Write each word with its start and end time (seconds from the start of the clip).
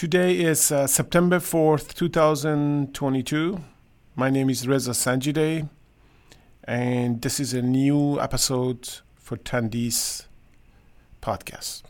Today 0.00 0.40
is 0.40 0.72
uh, 0.72 0.86
September 0.86 1.40
4th, 1.40 1.92
2022. 1.92 3.60
My 4.16 4.30
name 4.30 4.48
is 4.48 4.66
Reza 4.66 4.92
Sanjide, 4.92 5.68
and 6.64 7.20
this 7.20 7.38
is 7.38 7.52
a 7.52 7.60
new 7.60 8.18
episode 8.18 8.88
for 9.16 9.36
Tandi's 9.36 10.26
podcast. 11.20 11.82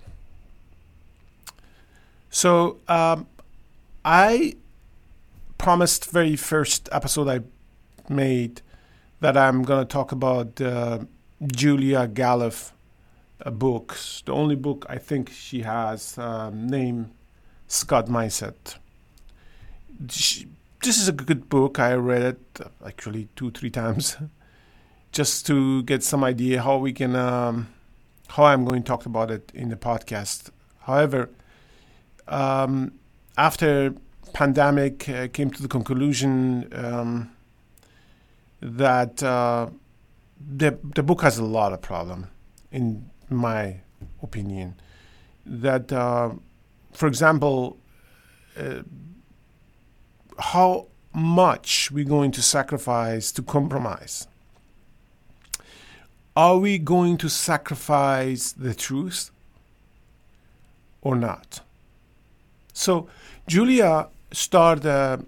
So, 2.31 2.79
um, 2.89 3.29
I 4.05 4.57
promised 5.57 6.11
very 6.11 6.35
first 6.35 6.89
episode 6.91 7.29
I 7.29 7.43
made 8.13 8.61
that 9.21 9.37
I'm 9.37 9.63
going 9.63 9.87
to 9.87 9.89
talk 9.89 10.11
about 10.11 10.61
uh, 10.61 10.99
Julia 11.47 12.09
Galef 12.09 12.73
uh, 13.47 13.51
books. 13.53 14.25
The 14.27 14.33
only 14.33 14.57
book 14.57 14.85
I 14.89 14.99
think 14.99 15.31
she 15.31 15.63
has 15.63 16.19
um, 16.19 16.67
named 16.67 17.13
Scout 17.71 18.09
Mindset. 18.09 18.75
This 20.01 20.99
is 20.99 21.07
a 21.07 21.13
good 21.13 21.49
book. 21.49 21.79
I 21.79 21.95
read 21.95 22.23
it 22.23 22.61
actually 22.85 23.29
two, 23.37 23.53
three 23.53 23.71
times, 23.71 24.17
just 25.13 25.47
to 25.47 25.85
get 25.85 26.03
some 26.03 26.25
idea 26.25 26.63
how 26.63 26.79
we 26.79 26.93
can, 26.93 27.15
um, 27.15 27.69
how 28.27 28.43
I'm 28.43 28.65
going 28.65 28.83
to 28.83 28.87
talk 28.87 29.07
about 29.07 29.31
it 29.31 29.53
in 29.55 29.69
the 29.69 29.77
podcast. 29.77 30.51
However, 30.81 31.31
um, 32.27 32.91
after 33.39 33.95
pandemic, 34.33 35.09
uh, 35.09 35.29
came 35.29 35.53
to 35.53 35.63
the 35.63 35.69
conclusion 35.69 36.69
um, 36.73 37.31
that 38.61 39.23
uh, 39.23 39.69
the 40.41 40.77
the 40.97 41.05
book 41.05 41.23
has 41.23 41.39
a 41.39 41.45
lot 41.45 41.73
of 41.73 41.81
problem, 41.81 42.27
in 42.73 43.09
my 43.29 43.77
opinion. 44.23 44.75
That 45.47 45.93
uh, 45.93 46.31
for 46.93 47.07
example, 47.07 47.79
uh, 48.59 48.83
how 50.39 50.87
much 51.13 51.91
we're 51.91 52.05
going 52.05 52.31
to 52.33 52.43
sacrifice 52.43 53.33
to 53.33 53.43
compromise. 53.43 54.27
Are 56.37 56.59
we 56.59 56.79
going 56.79 57.17
to 57.19 57.29
sacrifice 57.29 58.53
the 58.53 58.75
truth 58.75 59.31
or 61.03 61.17
not? 61.17 61.61
So, 62.73 63.09
Julia 63.47 64.09
started 64.33 64.87
a, 64.87 65.25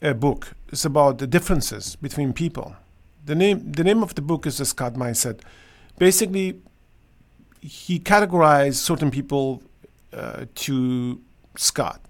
a 0.00 0.14
book. 0.14 0.54
It's 0.68 0.84
about 0.84 1.18
the 1.18 1.26
differences 1.26 1.96
between 1.96 2.32
people. 2.32 2.74
The 3.26 3.34
name, 3.34 3.72
the 3.72 3.84
name 3.84 4.02
of 4.02 4.14
the 4.14 4.22
book 4.22 4.46
is 4.46 4.58
The 4.58 4.64
Scout 4.64 4.94
Mindset. 4.94 5.40
Basically, 5.98 6.60
he 7.60 7.98
categorized 7.98 8.74
certain 8.74 9.10
people 9.10 9.62
uh, 10.14 10.46
to 10.54 11.20
Scout. 11.56 12.00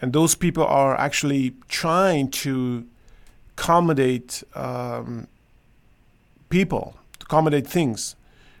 And 0.00 0.12
those 0.12 0.34
people 0.34 0.64
are 0.64 0.98
actually 0.98 1.54
trying 1.68 2.30
to 2.30 2.86
accommodate 3.52 4.44
um, 4.54 5.26
people, 6.48 6.96
to 7.18 7.26
accommodate 7.26 7.66
things. 7.66 8.14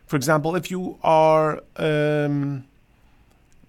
For 0.06 0.16
example, 0.16 0.56
if 0.56 0.70
you 0.70 0.98
are 1.02 1.62
um, 1.76 2.64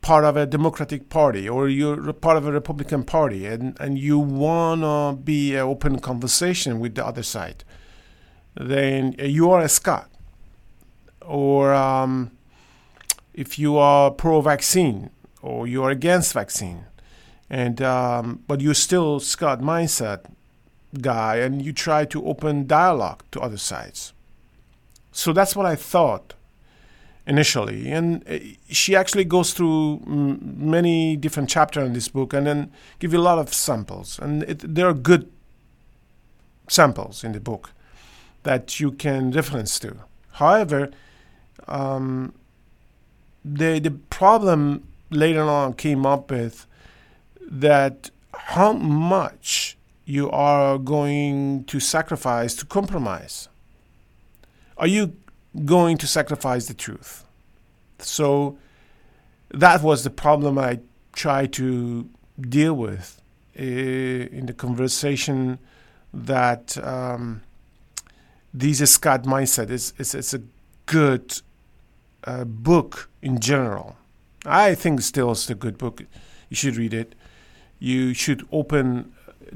part 0.02 0.24
of 0.24 0.38
a 0.38 0.46
Democratic 0.46 1.10
Party 1.10 1.48
or 1.48 1.68
you're 1.68 2.14
part 2.14 2.38
of 2.38 2.48
a 2.48 2.52
Republican 2.52 3.04
Party 3.04 3.46
and, 3.46 3.80
and 3.80 4.00
you 4.00 4.18
want 4.18 4.82
to 4.82 5.22
be 5.22 5.54
an 5.56 5.62
open 5.62 6.00
conversation 6.00 6.80
with 6.80 6.96
the 6.96 7.06
other 7.06 7.24
side, 7.24 7.64
then 8.56 9.16
you 9.20 9.52
are 9.52 9.62
a 9.62 9.70
Scout. 9.70 10.10
Or 11.22 11.74
um, 11.74 12.32
if 13.40 13.58
you 13.58 13.78
are 13.78 14.12
pro-vaccine 14.12 15.10
or 15.42 15.66
you 15.66 15.82
are 15.86 15.90
against 15.90 16.34
vaccine, 16.34 16.84
and 17.50 17.82
um, 17.82 18.44
but 18.48 18.60
you're 18.60 18.74
still 18.74 19.20
Scout 19.22 19.62
mindset 19.62 20.26
guy, 21.02 21.38
and 21.38 21.62
you 21.66 21.72
try 21.72 22.04
to 22.04 22.26
open 22.28 22.68
dialogue 22.68 23.24
to 23.32 23.40
other 23.40 23.58
sides. 23.58 24.14
So 25.12 25.32
that's 25.32 25.56
what 25.56 25.66
I 25.66 25.76
thought 25.76 26.34
initially, 27.26 27.90
and 27.90 28.28
uh, 28.28 28.40
she 28.70 28.94
actually 28.94 29.24
goes 29.24 29.54
through 29.54 30.02
many 30.06 31.16
different 31.16 31.50
chapters 31.50 31.88
in 31.88 31.94
this 31.94 32.10
book, 32.10 32.34
and 32.34 32.46
then 32.46 32.72
give 33.00 33.14
you 33.14 33.20
a 33.20 33.28
lot 33.32 33.40
of 33.40 33.54
samples, 33.54 34.20
and 34.20 34.44
it, 34.44 34.76
there 34.76 34.88
are 34.88 34.94
good 34.94 35.32
samples 36.68 37.24
in 37.24 37.32
the 37.32 37.40
book 37.40 37.72
that 38.44 38.80
you 38.82 38.92
can 38.92 39.32
reference 39.32 39.80
to. 39.80 39.96
However, 40.34 40.92
um, 41.68 42.34
the 43.44 43.80
the 43.80 43.92
problem 43.92 44.88
later 45.10 45.44
on 45.44 45.74
came 45.74 46.06
up 46.06 46.32
with 46.32 46.66
that 47.42 48.12
how 48.34 48.74
much 48.74 49.78
you 50.06 50.30
are 50.32 50.78
going 50.78 51.64
to 51.66 51.80
sacrifice 51.80 52.56
to 52.56 52.66
compromise. 52.66 53.48
Are 54.78 54.88
you 54.88 55.16
going 55.66 55.98
to 55.98 56.08
sacrifice 56.08 56.68
the 56.68 56.74
truth? 56.74 57.26
So 58.00 58.58
that 59.50 59.84
was 59.84 60.04
the 60.04 60.10
problem 60.10 60.58
I 60.58 60.80
tried 61.14 61.54
to 61.54 62.10
deal 62.40 62.74
with 62.74 63.22
uh, 63.58 63.62
in 63.62 64.46
the 64.46 64.54
conversation 64.54 65.60
that 66.14 66.78
um, 66.84 67.42
this 68.54 68.80
Scout 68.92 69.24
mindset 69.24 69.70
is, 69.70 69.94
is, 69.98 70.16
is 70.16 70.34
a 70.34 70.42
good 70.86 71.42
uh, 72.24 72.44
book 72.46 73.10
in 73.22 73.40
general. 73.40 73.96
I 74.46 74.76
think 74.76 75.02
still 75.02 75.32
it's 75.32 75.50
a 75.50 75.56
good 75.56 75.78
book. 75.78 76.02
You 76.50 76.56
should 76.56 76.76
read 76.78 76.94
it. 76.94 77.16
You 77.80 78.14
should 78.14 78.48
open 78.52 79.14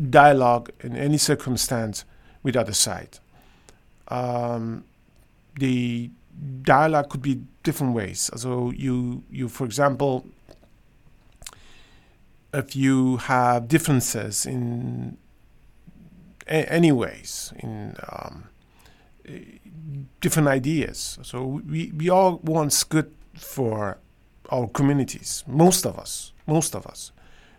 dialogue 0.09 0.72
in 0.81 0.96
any 0.96 1.18
circumstance 1.18 2.06
with 2.41 2.56
other 2.56 2.74
side. 2.74 3.19
Um, 4.07 4.84
the 5.59 6.09
dialogue 6.63 7.09
could 7.09 7.22
be 7.22 7.41
different 7.63 7.94
ways. 7.94 8.29
So 8.35 8.72
you 8.72 9.24
you 9.30 9.47
for 9.50 9.66
example, 9.66 10.25
if 12.53 12.75
you 12.75 13.18
have 13.18 13.68
differences 13.68 14.45
in 14.45 15.18
a- 16.47 16.72
any 16.72 16.91
ways 16.91 17.53
in 17.59 17.95
um, 18.09 18.45
different 20.22 20.47
ideas. 20.47 21.19
So 21.22 21.61
we, 21.67 21.91
we 21.95 22.09
all 22.09 22.38
want 22.44 22.84
good 22.89 23.13
for 23.35 24.00
our 24.50 24.67
communities. 24.67 25.44
Most 25.47 25.85
of 25.85 25.97
us, 25.97 26.34
most 26.47 26.75
of 26.75 26.85
us, 26.88 27.11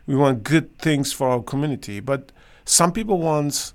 we 0.07 0.15
want 0.15 0.43
good 0.43 0.79
things 0.79 1.13
for 1.13 1.29
our 1.29 1.43
community. 1.43 2.01
But 2.01 2.33
some 2.65 2.93
people 2.93 3.19
want, 3.19 3.73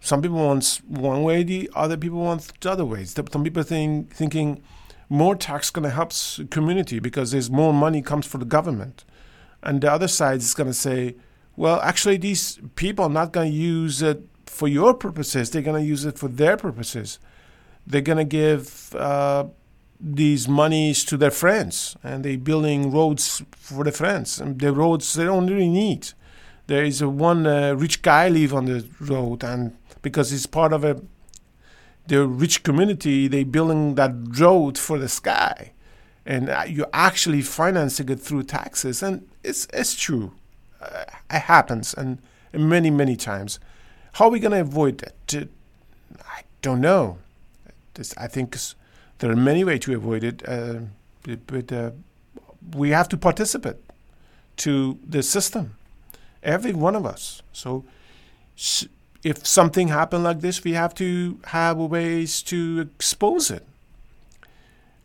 some 0.00 0.22
people 0.22 0.38
want 0.38 0.80
one 0.86 1.22
way. 1.22 1.42
The 1.42 1.70
other 1.74 1.96
people 1.96 2.20
want 2.20 2.52
the 2.60 2.70
other 2.70 2.84
ways. 2.84 3.14
Some 3.14 3.44
people 3.44 3.62
think 3.62 4.14
thinking 4.14 4.62
more 5.08 5.34
tax 5.34 5.70
going 5.70 5.84
to 5.84 5.90
help 5.90 6.12
community 6.50 7.00
because 7.00 7.32
there's 7.32 7.50
more 7.50 7.72
money 7.72 8.00
comes 8.00 8.26
for 8.26 8.38
the 8.38 8.44
government, 8.44 9.04
and 9.62 9.80
the 9.80 9.90
other 9.90 10.08
side 10.08 10.38
is 10.38 10.54
going 10.54 10.68
to 10.68 10.74
say, 10.74 11.16
well, 11.56 11.80
actually, 11.80 12.16
these 12.16 12.60
people 12.76 13.06
are 13.06 13.10
not 13.10 13.32
going 13.32 13.50
to 13.50 13.56
use 13.56 14.00
it 14.00 14.22
for 14.46 14.68
your 14.68 14.94
purposes. 14.94 15.50
They're 15.50 15.62
going 15.62 15.82
to 15.82 15.86
use 15.86 16.04
it 16.04 16.18
for 16.18 16.28
their 16.28 16.56
purposes 16.56 17.18
they're 17.90 18.00
going 18.00 18.18
to 18.18 18.24
give 18.24 18.94
uh, 18.94 19.44
these 20.00 20.48
monies 20.48 21.04
to 21.04 21.16
their 21.16 21.30
friends 21.30 21.96
and 22.02 22.24
they're 22.24 22.38
building 22.38 22.90
roads 22.90 23.42
for 23.50 23.84
their 23.84 23.92
friends. 23.92 24.40
And 24.40 24.58
the 24.58 24.72
roads 24.72 25.12
they 25.14 25.24
don't 25.24 25.46
really 25.46 25.68
need. 25.68 26.12
There 26.66 26.84
is 26.84 27.02
a 27.02 27.08
one 27.08 27.46
uh, 27.46 27.74
rich 27.74 28.02
guy 28.02 28.28
live 28.28 28.54
on 28.54 28.66
the 28.66 28.86
road 29.00 29.42
and 29.44 29.76
because 30.02 30.32
it's 30.32 30.46
part 30.46 30.72
of 30.72 30.84
a 30.84 31.00
the 32.06 32.26
rich 32.26 32.62
community 32.62 33.28
they 33.28 33.44
building 33.44 33.96
that 33.96 34.12
road 34.38 34.78
for 34.78 34.98
the 34.98 35.08
sky. 35.08 35.72
And 36.24 36.48
uh, 36.48 36.64
you're 36.66 36.86
actually 36.92 37.42
financing 37.42 38.08
it 38.08 38.20
through 38.20 38.44
taxes 38.44 39.02
and 39.02 39.28
it's 39.42 39.66
it's 39.72 39.94
true. 39.96 40.32
Uh, 40.80 41.04
it 41.28 41.42
happens 41.42 41.92
and, 41.92 42.22
many 42.52 42.90
many 42.90 43.16
times. 43.16 43.58
How 44.14 44.26
are 44.26 44.30
we 44.30 44.40
going 44.40 44.52
to 44.52 44.60
avoid 44.60 44.98
that? 44.98 45.48
I 46.24 46.42
don't 46.62 46.80
know 46.80 47.18
this, 47.94 48.14
I 48.16 48.26
think 48.26 48.56
there 49.18 49.30
are 49.30 49.36
many 49.36 49.64
ways 49.64 49.80
to 49.80 49.94
avoid 49.94 50.24
it, 50.24 50.48
uh, 50.48 50.80
but 51.46 51.72
uh, 51.72 51.90
we 52.74 52.90
have 52.90 53.08
to 53.10 53.16
participate 53.16 53.76
to 54.58 54.98
the 55.06 55.22
system, 55.22 55.76
every 56.42 56.72
one 56.72 56.94
of 56.94 57.06
us. 57.06 57.42
So 57.52 57.84
if 59.22 59.46
something 59.46 59.88
happened 59.88 60.24
like 60.24 60.40
this, 60.40 60.64
we 60.64 60.72
have 60.72 60.94
to 60.96 61.38
have 61.46 61.76
ways 61.78 62.42
to 62.42 62.88
expose 62.94 63.50
it. 63.50 63.66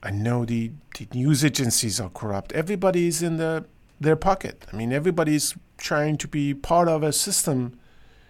I 0.03 0.11
know 0.11 0.45
the, 0.45 0.71
the 0.97 1.07
news 1.13 1.43
agencies 1.43 1.99
are 1.99 2.09
corrupt. 2.09 2.51
Everybody 2.51 3.07
is 3.07 3.23
in 3.23 3.37
the, 3.37 3.65
their 3.99 4.15
pocket. 4.15 4.65
I 4.71 4.75
mean, 4.75 4.93
everybody's 4.93 5.55
trying 5.77 6.17
to 6.17 6.27
be 6.27 6.53
part 6.53 6.87
of 6.87 7.03
a 7.03 7.11
system 7.11 7.77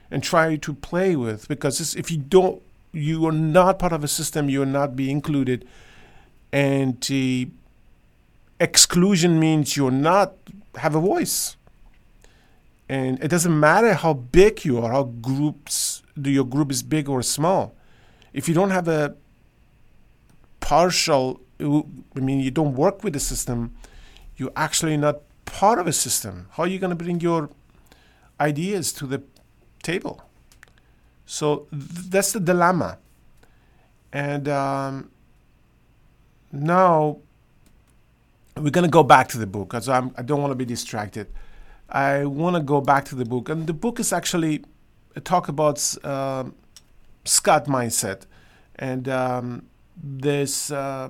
and 0.09 0.23
try 0.23 0.55
to 0.55 0.73
play 0.73 1.15
with 1.15 1.47
because 1.47 1.95
if 1.95 2.09
you 2.09 2.17
don't 2.17 2.61
you 2.95 3.25
are 3.27 3.31
not 3.31 3.77
part 3.77 3.94
of 3.94 4.03
a 4.03 4.07
system, 4.07 4.50
you 4.50 4.62
are 4.62 4.65
not 4.65 4.95
being 4.95 5.12
included. 5.12 5.68
And 6.51 7.06
exclusion 8.59 9.39
means 9.39 9.75
you're 9.75 9.92
not 9.92 10.33
have 10.77 10.95
a 10.95 11.00
voice. 11.00 11.57
And 12.88 13.21
it 13.24 13.30
doesn't 13.30 13.59
matter 13.59 13.94
how 13.94 14.13
big 14.13 14.63
you 14.63 14.80
are, 14.80 14.92
how 14.92 15.03
groups 15.03 16.03
your 16.15 16.45
group 16.45 16.71
is 16.71 16.83
big 16.83 17.09
or 17.09 17.21
small. 17.21 17.75
If 18.31 18.47
you 18.47 18.53
don't 18.53 18.71
have 18.71 18.88
a 18.88 19.15
partial, 20.59 21.41
I 21.59 22.19
mean, 22.19 22.39
you 22.39 22.51
don't 22.51 22.75
work 22.75 23.03
with 23.03 23.13
the 23.13 23.19
system, 23.19 23.75
you're 24.38 24.51
actually 24.56 24.98
not 24.98 25.21
part 25.45 25.80
of 25.80 25.88
a 25.88 25.94
system. 25.94 26.48
How 26.51 26.63
are 26.63 26.68
you 26.68 26.80
going 26.80 26.89
to 26.89 27.03
bring 27.03 27.19
your 27.19 27.50
ideas 28.39 28.91
to 28.94 29.07
the 29.07 29.24
table? 29.83 30.25
So 31.25 31.68
th- 31.72 32.10
that's 32.10 32.33
the 32.33 32.39
dilemma. 32.39 32.98
And 34.12 34.48
um, 34.48 35.12
now 36.51 37.18
we're 38.56 38.69
going 38.69 38.86
to 38.86 38.92
go 38.92 39.04
back 39.04 39.27
to 39.30 39.38
the 39.38 39.48
book 39.48 39.69
because 39.69 39.89
I'm, 39.89 40.13
I 40.18 40.22
don't 40.22 40.42
want 40.42 40.51
to 40.51 40.56
be 40.56 40.66
distracted. 40.66 41.27
I 41.89 42.25
want 42.25 42.56
to 42.56 42.62
go 42.62 42.81
back 42.81 43.06
to 43.06 43.16
the 43.16 43.25
book. 43.25 43.50
And 43.50 43.68
the 43.68 43.74
book 43.74 44.00
is 44.00 44.13
actually 44.13 44.63
a 45.16 45.19
talk 45.19 45.48
about 45.48 45.95
uh, 46.04 46.45
Scout 47.25 47.66
mindset. 47.66 48.24
And 48.77 49.10
um, 49.10 49.66
this, 50.01 50.72
uh, 50.72 51.10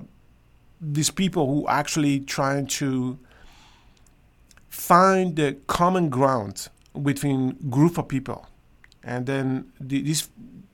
these 0.80 1.10
people 1.10 1.46
who 1.46 1.68
actually 1.68 2.20
trying 2.20 2.66
to 2.66 3.18
find 4.68 5.36
the 5.36 5.56
common 5.66 6.08
ground 6.08 6.68
between 7.02 7.56
group 7.70 7.98
of 7.98 8.08
people. 8.08 8.46
And 9.06 9.24
then 9.24 9.72
the, 9.80 10.02
these 10.02 10.28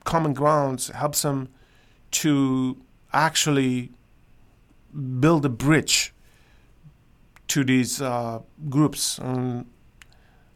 common 0.05 0.33
grounds 0.33 0.89
helps 0.89 1.23
them 1.23 1.49
to 2.13 2.77
actually 3.13 3.93
build 5.21 5.45
a 5.45 5.49
bridge 5.49 6.13
to 7.49 7.63
these 7.63 8.03
uh, 8.03 8.41
groups. 8.69 9.19
And 9.19 9.67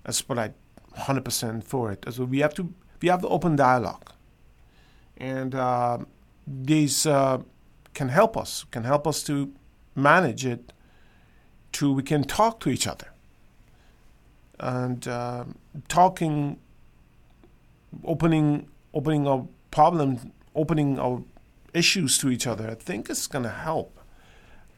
that's 0.02 0.28
what 0.28 0.38
I 0.38 0.52
100% 0.96 1.62
for 1.62 1.92
it. 1.92 2.04
So 2.10 2.24
we 2.24 2.40
have 2.40 2.54
to 2.54 2.72
we 3.02 3.08
have 3.08 3.20
the 3.20 3.28
open 3.28 3.56
dialogue, 3.56 4.10
and 5.18 5.54
uh, 5.54 5.98
these 6.46 7.06
uh, 7.06 7.42
can 7.94 8.08
help 8.08 8.36
us 8.36 8.64
can 8.70 8.84
help 8.84 9.06
us 9.06 9.22
to 9.24 9.52
manage 9.94 10.46
it. 10.46 10.72
To 11.72 11.92
we 11.92 12.02
can 12.02 12.24
talk 12.24 12.60
to 12.60 12.70
each 12.70 12.86
other, 12.86 13.08
and 14.58 15.06
uh, 15.06 15.44
talking, 15.88 16.58
opening 18.04 18.68
opening 18.94 19.26
our 19.28 19.46
problem, 19.70 20.32
opening 20.54 20.98
our 20.98 21.22
issues 21.74 22.18
to 22.18 22.30
each 22.30 22.46
other. 22.46 22.70
I 22.70 22.74
think 22.74 23.10
it's 23.10 23.26
going 23.26 23.44
to 23.44 23.50
help. 23.50 23.98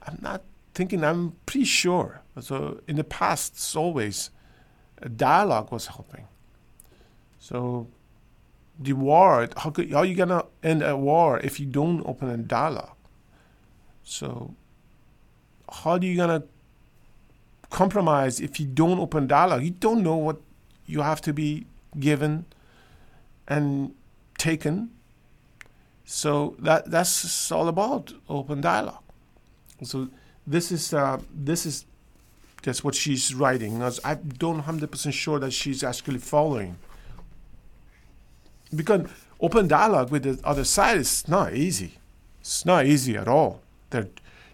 I'm 0.03 0.19
not 0.20 0.43
thinking. 0.75 1.05
I'm 1.05 1.37
pretty 1.47 1.67
sure. 1.67 2.23
So 2.41 2.81
in 2.88 2.97
the 2.97 3.05
past, 3.05 3.53
it's 3.55 3.76
always 3.76 4.31
dialogue 5.17 5.70
was 5.70 5.87
helping. 5.87 6.26
So 7.38 7.87
the 8.79 8.93
war, 8.93 9.49
how, 9.56 9.71
could, 9.71 9.91
how 9.91 9.99
are 9.99 10.05
you 10.05 10.14
going 10.14 10.29
to 10.31 10.44
end 10.62 10.82
a 10.82 10.97
war 10.97 11.38
if 11.41 11.61
you 11.61 11.67
don't 11.67 12.05
open 12.06 12.29
a 12.29 12.37
dialogue? 12.37 12.97
So 14.03 14.55
how 15.71 15.93
are 15.93 16.00
you 16.00 16.17
going 16.17 16.41
to 16.41 16.47
compromise 17.71 18.41
if 18.41 18.59
you 18.59 18.67
don't 18.67 18.99
open 18.99 19.26
dialogue? 19.26 19.62
You 19.62 19.71
don't 19.71 20.03
know 20.03 20.17
what 20.17 20.41
you 20.87 21.03
have 21.03 21.21
to 21.23 21.32
be 21.32 21.67
given 21.99 22.47
and 23.49 23.95
taken. 24.39 24.91
So 26.05 26.55
that 26.61 26.91
that's 26.91 27.50
all 27.50 27.69
about 27.69 28.12
open 28.29 28.61
dialogue. 28.61 29.03
So 29.83 30.09
this 30.47 30.71
is 30.71 30.95
uh, 30.95 31.21
this 31.35 31.67
is 31.67 31.85
that's 32.62 32.85
what 32.85 32.95
she's 32.95 33.35
writing. 33.35 33.83
I 33.83 34.15
don't 34.15 34.62
100% 34.62 35.12
sure 35.12 35.39
that 35.39 35.53
she's 35.53 35.83
actually 35.85 36.19
following. 36.19 36.77
Because 38.75 39.09
open 39.41 39.69
dialogue 39.69 40.11
with 40.11 40.25
the 40.25 40.41
other 40.45 40.65
side 40.65 40.99
is 40.99 41.27
not 41.29 41.55
easy. 41.55 41.99
It's 42.41 42.67
not 42.67 42.87
easy 42.87 43.17
at 43.17 43.29
all. 43.29 43.61
There 43.91 44.03
are 44.03 44.09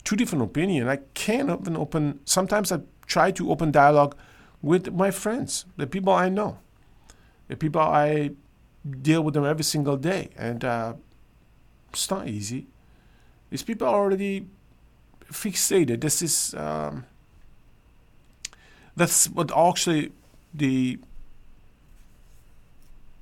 two 0.05 0.17
different 0.17 0.45
opinions. 0.45 0.89
I 0.89 0.99
can't 1.15 1.51
even 1.51 1.77
open, 1.77 2.21
sometimes 2.25 2.71
I 2.71 2.81
try 3.07 3.31
to 3.33 3.51
open 3.51 3.73
dialogue 3.73 4.15
with 4.63 4.93
my 4.93 5.11
friends, 5.11 5.65
the 5.77 5.87
people 5.87 6.13
I 6.13 6.29
know, 6.29 6.59
the 7.49 7.57
people 7.57 7.81
I 7.81 8.31
deal 8.89 9.23
with 9.23 9.35
them 9.35 9.45
every 9.45 9.65
single 9.65 9.97
day. 9.97 10.31
And 10.37 10.65
uh, 10.65 10.95
it's 11.93 12.11
not 12.11 12.29
easy. 12.29 12.67
These 13.51 13.63
people 13.63 13.89
are 13.89 13.95
already 13.95 14.47
fixated. 15.31 16.01
This 16.01 16.23
is. 16.23 16.55
Um, 16.55 17.07
that's 18.97 19.27
what 19.27 19.51
actually 19.57 20.13
the 20.53 20.99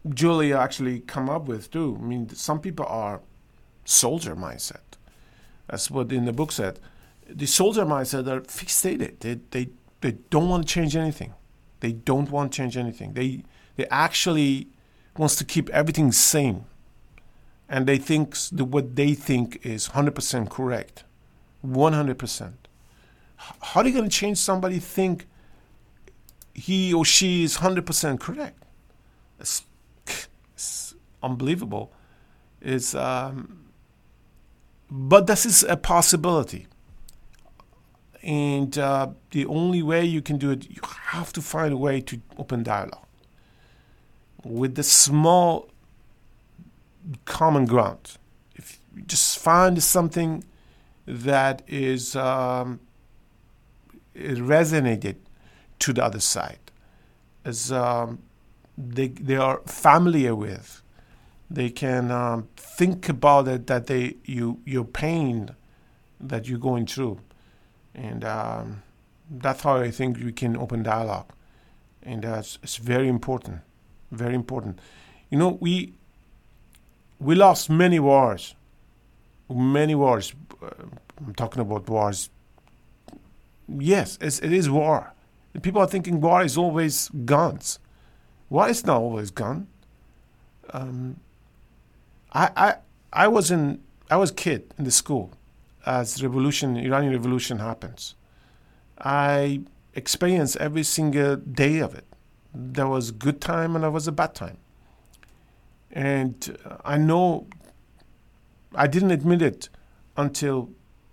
Julia 0.09 0.59
actually 0.59 1.01
come 1.01 1.31
up 1.31 1.47
with 1.47 1.71
too. 1.71 1.99
I 2.01 2.05
mean, 2.05 2.29
some 2.31 2.61
people 2.61 2.87
are 2.87 3.21
soldier 3.85 4.37
mindset. 4.37 4.97
That's 5.69 5.91
what 5.91 6.13
in 6.13 6.25
the 6.25 6.33
book 6.33 6.53
said. 6.53 6.79
The 7.29 7.47
soldier 7.47 7.85
mindset 7.85 8.27
are 8.27 8.41
fixated. 8.43 9.21
They 9.21 9.41
they 9.51 9.71
they 10.01 10.13
don't 10.31 10.49
want 10.49 10.67
to 10.67 10.75
change 10.75 10.97
anything. 10.97 11.35
They 11.81 11.93
don't 11.93 12.31
want 12.31 12.53
to 12.53 12.57
change 12.57 12.77
anything. 12.77 13.15
They 13.15 13.45
they 13.77 13.87
actually 13.87 14.69
wants 15.17 15.37
to 15.37 15.45
keep 15.45 15.69
everything 15.71 16.13
same, 16.13 16.65
and 17.69 17.87
they 17.87 17.99
think 17.99 18.37
that 18.53 18.65
what 18.67 18.97
they 18.97 19.15
think 19.15 19.65
is 19.65 19.89
hundred 19.89 20.15
percent 20.15 20.51
correct, 20.51 21.05
one 21.61 21.93
hundred 21.93 22.19
percent. 22.19 22.69
How 23.37 23.81
are 23.81 23.87
you 23.87 23.93
going 23.93 24.09
to 24.09 24.17
change 24.17 24.39
somebody 24.39 24.79
think 24.79 25.27
he 26.55 26.93
or 26.93 27.05
she 27.05 27.45
is 27.45 27.59
100% 27.59 28.21
correct. 28.21 28.63
It's, 29.41 29.65
it's 30.55 30.95
unbelievable. 31.23 31.93
It's, 32.61 32.95
um, 32.95 33.65
but 34.91 35.27
this 35.27 35.47
is 35.47 35.63
a 35.65 35.77
possibility. 35.77 36.67
And 38.23 38.77
uh, 38.79 39.09
the 39.31 39.47
only 39.47 39.83
way 39.83 40.05
you 40.05 40.23
can 40.23 40.39
do 40.39 40.51
it, 40.51 40.71
you 40.71 40.81
have 41.07 41.33
to 41.33 41.43
find 41.43 41.73
a 41.73 41.77
way 41.77 42.01
to 42.03 42.21
open 42.39 42.63
dialogue 42.63 43.07
with 44.45 44.75
the 44.75 44.83
small 44.83 45.69
common 47.25 47.67
ground. 47.67 48.17
If 48.55 48.79
you 48.95 49.03
just 49.03 49.39
find 49.39 49.83
something 49.83 50.45
that 51.07 51.63
is 51.67 52.15
um, 52.17 52.81
resonated 54.15 55.17
to 55.81 55.93
the 55.93 56.05
other 56.05 56.21
side, 56.21 56.59
as 57.45 57.73
um, 57.73 58.21
they 58.77 59.09
they 59.09 59.37
are 59.37 59.61
familiar 59.67 60.35
with. 60.35 60.83
They 61.51 61.69
can 61.69 62.11
um, 62.11 62.49
think 62.57 63.09
about 63.09 63.47
it 63.47 63.67
that 63.67 63.87
they 63.87 64.17
you 64.25 64.61
your 64.65 64.85
pain 64.85 65.51
that 66.21 66.49
you're 66.49 66.59
going 66.59 66.87
through, 66.87 67.21
and 67.95 68.25
um, 68.25 68.83
that's 69.31 69.63
how 69.63 69.77
I 69.77 69.91
think 69.91 70.19
we 70.19 70.33
can 70.33 70.57
open 70.57 70.83
dialogue, 70.83 71.31
and 72.03 72.23
that's 72.23 72.59
it's 72.63 72.77
very 72.77 73.09
important, 73.09 73.61
very 74.13 74.35
important. 74.35 74.79
You 75.31 75.39
know 75.39 75.59
we 75.61 75.95
we 77.19 77.35
lost 77.35 77.71
many 77.71 77.99
wars, 77.99 78.55
many 79.51 79.95
wars. 79.95 80.33
Uh, 80.63 80.71
I'm 81.19 81.35
talking 81.35 81.61
about 81.61 81.89
wars. 81.89 82.31
Yes, 83.69 84.19
it 84.21 84.53
is 84.53 84.69
war 84.69 85.13
People 85.61 85.83
are 85.83 85.87
thinking 85.87 86.21
war 86.21 86.43
is 86.43 86.57
always 86.57 87.11
guns. 87.11 87.79
War 88.49 88.69
is 88.69 88.87
not 88.87 88.97
always 88.97 89.31
gun. 89.31 89.67
Um, 90.71 91.17
I, 92.33 92.51
I, 92.57 92.75
I 93.13 93.29
was 93.29 93.51
in, 93.51 93.83
I 94.11 94.17
was 94.17 94.31
kid 94.31 94.73
in 94.79 94.85
the 94.85 94.91
school 94.91 95.33
as 95.85 96.23
revolution, 96.23 96.77
Iranian 96.77 97.13
revolution 97.13 97.59
happens. 97.59 98.15
I 98.99 99.61
experienced 99.95 100.57
every 100.57 100.85
single 100.85 101.37
day 101.37 101.81
of 101.81 101.95
it. 101.95 102.07
There 102.55 102.87
was 102.87 103.11
a 103.11 103.13
good 103.13 103.41
time 103.41 103.75
and 103.75 103.85
there 103.85 103.91
was 103.91 104.07
a 104.07 104.13
bad 104.13 104.35
time. 104.35 104.59
And 105.91 106.57
I 106.85 106.97
know 106.97 107.47
I 108.75 108.87
didn't 108.87 109.11
admit 109.11 109.43
it 109.43 109.69
until 110.17 110.71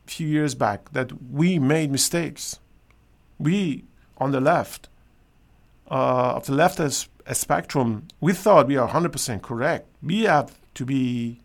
a 0.08 0.12
few 0.12 0.27
years 0.27 0.55
back 0.55 0.91
that 0.91 1.12
we 1.31 1.60
made 1.60 1.91
mistakes. 1.91 2.60
We 3.38 3.86
on 4.17 4.31
the 4.31 4.41
left, 4.41 4.89
uh, 5.89 6.34
of 6.36 6.46
the 6.46 6.53
left 6.53 6.77
leftist 6.77 7.08
spectrum, 7.34 8.08
we 8.19 8.34
thought 8.34 8.67
we 8.67 8.77
are 8.77 8.89
100% 8.89 9.41
correct. 9.41 9.88
We 10.01 10.24
have 10.24 10.60
to 10.75 10.86
be 10.86 11.39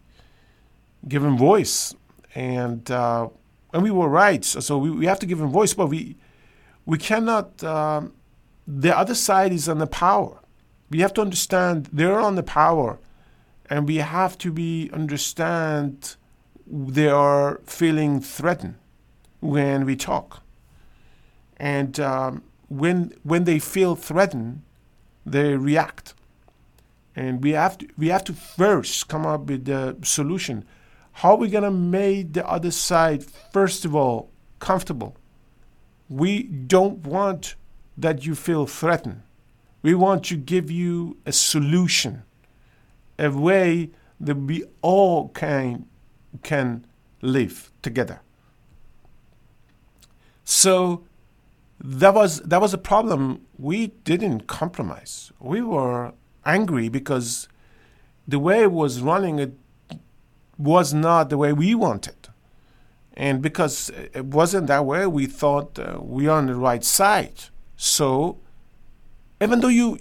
given 1.06 1.36
voice, 1.36 1.94
and 2.34 2.90
uh, 2.90 3.28
and 3.72 3.82
we 3.82 3.90
were 3.90 4.08
right. 4.08 4.44
So, 4.44 4.60
so 4.60 4.78
we, 4.78 4.90
we 4.90 5.06
have 5.06 5.18
to 5.20 5.26
give 5.26 5.38
them 5.38 5.50
voice, 5.50 5.74
but 5.74 5.86
we 5.86 6.16
we 6.86 6.98
cannot. 6.98 7.62
Um, 7.62 8.12
the 8.66 8.96
other 8.96 9.14
side 9.14 9.52
is 9.52 9.68
on 9.68 9.78
the 9.78 9.86
power. 9.86 10.40
We 10.90 11.00
have 11.00 11.14
to 11.14 11.20
understand 11.20 11.88
they're 11.92 12.20
on 12.20 12.34
the 12.34 12.42
power, 12.42 12.98
and 13.68 13.86
we 13.86 13.96
have 13.96 14.38
to 14.38 14.52
be 14.52 14.90
understand 14.92 16.16
they 16.66 17.08
are 17.08 17.60
feeling 17.64 18.20
threatened 18.20 18.76
when 19.40 19.84
we 19.84 19.96
talk, 19.96 20.42
and 21.58 21.98
um, 22.00 22.42
when 22.68 23.12
when 23.22 23.44
they 23.44 23.58
feel 23.58 23.96
threatened, 23.96 24.62
they 25.26 25.56
react. 25.56 26.14
And 27.16 27.42
we 27.42 27.50
have 27.52 27.78
to 27.78 27.88
we 27.96 28.08
have 28.08 28.24
to 28.24 28.32
first 28.32 29.08
come 29.08 29.26
up 29.26 29.46
with 29.46 29.66
the 29.66 29.96
solution. 30.02 30.64
How 31.12 31.32
are 31.32 31.36
we 31.36 31.48
gonna 31.48 31.70
make 31.70 32.32
the 32.32 32.46
other 32.48 32.70
side 32.70 33.24
first 33.52 33.84
of 33.84 33.94
all 33.94 34.30
comfortable? 34.58 35.16
We 36.08 36.42
don't 36.42 37.06
want 37.06 37.54
that 37.96 38.26
you 38.26 38.34
feel 38.34 38.66
threatened. 38.66 39.22
We 39.82 39.94
want 39.94 40.24
to 40.26 40.36
give 40.36 40.70
you 40.70 41.18
a 41.26 41.32
solution, 41.32 42.22
a 43.18 43.30
way 43.30 43.90
that 44.20 44.36
we 44.36 44.64
all 44.82 45.28
can 45.28 45.86
can 46.42 46.86
live 47.20 47.70
together. 47.82 48.20
So 50.44 51.04
that 51.80 52.14
was 52.14 52.40
that 52.40 52.60
was 52.60 52.72
a 52.74 52.78
problem. 52.78 53.42
We 53.58 53.88
didn't 54.04 54.46
compromise. 54.46 55.32
We 55.38 55.60
were 55.60 56.12
angry 56.46 56.88
because 56.88 57.48
the 58.26 58.38
way 58.38 58.62
it 58.62 58.72
was 58.72 59.00
running 59.00 59.38
it 59.38 59.54
was 60.56 60.94
not 60.94 61.30
the 61.30 61.38
way 61.38 61.52
we 61.52 61.74
wanted. 61.74 62.28
And 63.16 63.40
because 63.40 63.90
it 63.90 64.24
wasn't 64.24 64.66
that 64.68 64.84
way, 64.84 65.06
we 65.06 65.26
thought 65.26 65.78
uh, 65.78 65.98
we 66.00 66.26
are 66.26 66.38
on 66.38 66.46
the 66.46 66.56
right 66.56 66.84
side. 66.84 67.44
So 67.76 68.38
even 69.40 69.60
though 69.60 69.68
you 69.68 69.98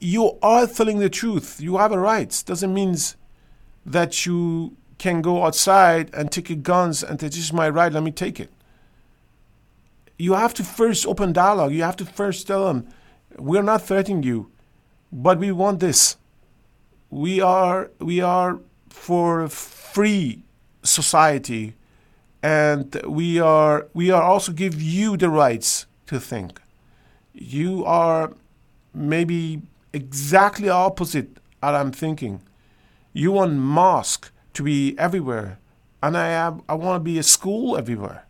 you 0.00 0.38
are 0.42 0.66
telling 0.66 0.98
the 1.00 1.10
truth, 1.10 1.60
you 1.60 1.76
have 1.76 1.92
a 1.92 1.98
right. 1.98 2.42
Doesn't 2.46 2.72
mean 2.72 2.96
that 3.84 4.26
you 4.26 4.76
can 4.98 5.22
go 5.22 5.44
outside 5.44 6.10
and 6.14 6.30
take 6.30 6.50
your 6.50 6.58
guns 6.58 7.02
and 7.02 7.20
say, 7.20 7.28
"This 7.28 7.38
is 7.38 7.52
my 7.52 7.68
right. 7.68 7.92
Let 7.92 8.02
me 8.02 8.10
take 8.10 8.40
it." 8.40 8.50
You 10.18 10.34
have 10.34 10.54
to 10.54 10.64
first 10.64 11.06
open 11.06 11.32
dialogue. 11.32 11.72
You 11.72 11.82
have 11.82 11.96
to 11.96 12.04
first 12.04 12.46
tell 12.46 12.66
them, 12.66 12.86
"We're 13.38 13.62
not 13.62 13.82
threatening 13.82 14.22
you, 14.22 14.50
but 15.12 15.38
we 15.38 15.52
want 15.52 15.80
this. 15.80 16.16
We 17.10 17.40
are 17.40 17.90
we 17.98 18.20
are 18.20 18.58
for 18.90 19.42
a 19.42 19.48
free 19.48 20.42
society, 20.82 21.74
and 22.42 23.00
we 23.06 23.40
are 23.40 23.86
we 23.94 24.10
are 24.10 24.22
also 24.22 24.52
give 24.52 24.80
you 24.82 25.16
the 25.16 25.28
rights 25.28 25.86
to 26.06 26.18
think." 26.20 26.60
You 27.40 27.84
are 27.84 28.32
maybe 28.94 29.62
exactly 29.92 30.68
opposite 30.68 31.38
what 31.60 31.74
I'm 31.74 31.92
thinking. 31.92 32.40
You 33.12 33.32
want 33.32 33.54
mosque 33.54 34.30
to 34.54 34.62
be 34.62 34.98
everywhere, 34.98 35.58
and 36.02 36.16
I 36.16 36.28
have, 36.28 36.60
I 36.68 36.74
want 36.74 36.96
to 36.96 37.04
be 37.04 37.18
a 37.18 37.22
school 37.22 37.76
everywhere. 37.76 38.24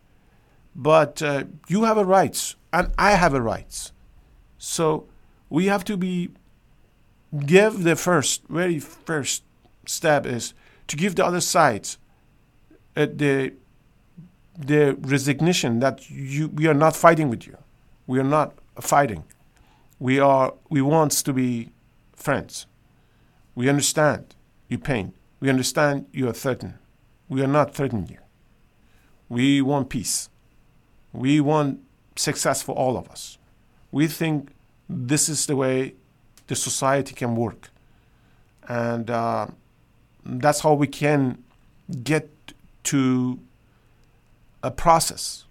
But 0.75 1.21
uh, 1.21 1.45
you 1.67 1.83
have 1.83 1.97
a 1.97 2.05
rights, 2.05 2.55
and 2.71 2.91
I 2.97 3.11
have 3.11 3.33
a 3.33 3.41
rights. 3.41 3.91
So 4.57 5.05
we 5.49 5.65
have 5.65 5.83
to 5.85 5.97
be 5.97 6.29
give 7.45 7.83
the 7.83 7.95
first, 7.95 8.43
very 8.47 8.79
first 8.79 9.43
step 9.85 10.25
is 10.25 10.53
to 10.87 10.95
give 10.95 11.15
the 11.15 11.25
other 11.25 11.41
side 11.41 11.87
uh, 12.95 13.07
the 13.13 13.53
the 14.57 14.95
resignation 15.01 15.79
that 15.79 16.09
you 16.09 16.49
we 16.49 16.67
are 16.67 16.73
not 16.73 16.95
fighting 16.95 17.29
with 17.29 17.47
you. 17.47 17.57
We 18.07 18.19
are 18.19 18.23
not 18.23 18.53
fighting. 18.81 19.23
We 19.99 20.19
are 20.19 20.53
we 20.69 20.81
want 20.81 21.11
to 21.11 21.33
be 21.33 21.69
friends. 22.15 22.65
We 23.55 23.69
understand 23.69 24.35
your 24.67 24.79
pain. 24.79 25.13
We 25.39 25.49
understand 25.49 26.07
you 26.11 26.29
are 26.29 26.33
threatened. 26.33 26.75
We 27.27 27.41
are 27.41 27.47
not 27.47 27.73
threatening 27.73 28.07
you. 28.09 28.19
We 29.27 29.61
want 29.61 29.89
peace. 29.89 30.29
We 31.13 31.39
want 31.39 31.79
success 32.15 32.61
for 32.61 32.75
all 32.75 32.97
of 32.97 33.09
us. 33.09 33.37
We 33.91 34.07
think 34.07 34.51
this 34.89 35.29
is 35.29 35.45
the 35.45 35.55
way 35.55 35.95
the 36.47 36.55
society 36.55 37.13
can 37.13 37.35
work. 37.35 37.69
And 38.67 39.09
uh, 39.09 39.47
that's 40.25 40.61
how 40.61 40.73
we 40.73 40.87
can 40.87 41.43
get 42.03 42.29
to 42.83 43.39
a 44.61 44.71
process 44.71 45.45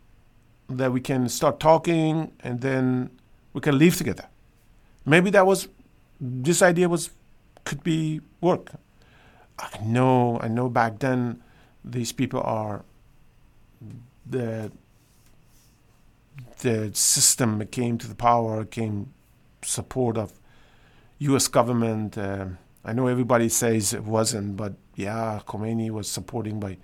that 0.69 0.93
we 0.93 1.01
can 1.01 1.29
start 1.29 1.61
talking 1.61 2.33
and 2.41 2.61
then 2.61 3.11
we 3.53 3.61
can 3.61 3.79
live 3.79 3.97
together. 3.97 4.27
Maybe 5.05 5.31
that 5.31 5.47
was 5.47 5.69
this 6.21 6.63
idea 6.63 6.89
was 6.89 7.11
could 7.65 7.83
be 7.83 8.21
work. 8.41 8.73
I 9.59 9.79
know, 9.83 10.39
I 10.41 10.49
know. 10.49 10.69
Back 10.69 11.01
then, 11.01 11.43
these 11.85 12.13
people 12.13 12.41
are 12.41 12.85
the 14.29 14.71
the 16.61 16.91
system 16.95 17.65
came 17.67 17.99
to 17.99 18.09
the 18.09 18.15
power, 18.15 18.65
came 18.65 19.13
support 19.63 20.17
of 20.17 20.33
U.S. 21.19 21.49
government. 21.49 22.17
Uh, 22.19 22.47
I 22.85 22.93
know 22.93 23.07
everybody 23.07 23.49
says 23.49 23.93
it 23.93 24.05
wasn't, 24.05 24.57
but 24.57 24.75
yeah, 24.95 25.41
Khomeini 25.47 25.91
was 25.91 26.09
supporting 26.09 26.61
by 26.61 26.79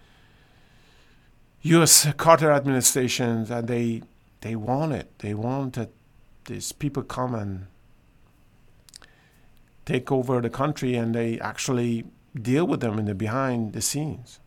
U.S. 1.64 2.12
Carter 2.18 2.52
administrations, 2.52 3.50
and 3.50 3.66
they 3.66 4.02
they 4.42 4.54
wanted 4.54 5.06
they 5.18 5.32
wanted 5.32 5.88
these 6.44 6.72
people 6.72 7.02
come 7.02 7.34
and 7.34 7.66
take 9.86 10.12
over 10.12 10.42
the 10.42 10.50
country 10.50 10.94
and 10.94 11.14
they 11.14 11.38
actually 11.40 12.04
deal 12.40 12.66
with 12.66 12.80
them 12.80 12.98
in 12.98 13.06
the 13.06 13.14
behind 13.14 13.72
the 13.72 13.80
scenes. 13.80 14.40